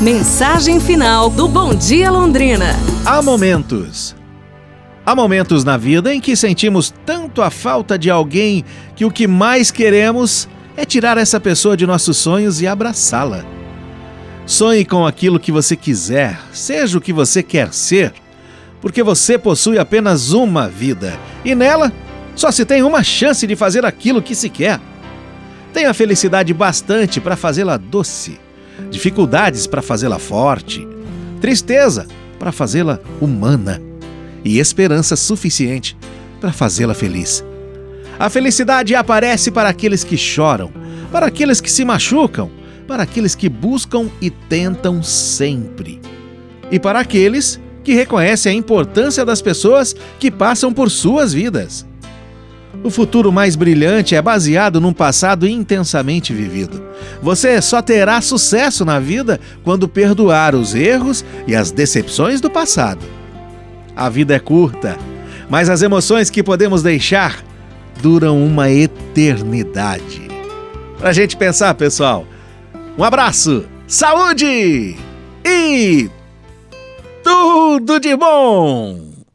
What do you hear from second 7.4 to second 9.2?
a falta de alguém que o